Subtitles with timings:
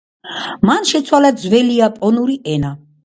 [0.69, 2.73] მან შეცვალა ძველიაპონური ენა.